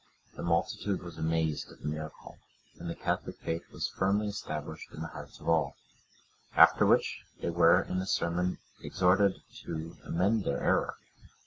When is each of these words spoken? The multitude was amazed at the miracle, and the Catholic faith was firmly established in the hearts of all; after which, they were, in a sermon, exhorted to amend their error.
The 0.35 0.41
multitude 0.41 1.03
was 1.03 1.19
amazed 1.19 1.71
at 1.71 1.81
the 1.83 1.87
miracle, 1.87 2.39
and 2.79 2.89
the 2.89 2.95
Catholic 2.95 3.37
faith 3.39 3.61
was 3.71 3.87
firmly 3.87 4.29
established 4.29 4.89
in 4.91 5.01
the 5.01 5.09
hearts 5.09 5.39
of 5.39 5.47
all; 5.47 5.75
after 6.55 6.87
which, 6.87 7.21
they 7.39 7.51
were, 7.51 7.83
in 7.83 7.99
a 8.01 8.07
sermon, 8.07 8.57
exhorted 8.81 9.43
to 9.65 9.97
amend 10.03 10.43
their 10.43 10.59
error. 10.63 10.95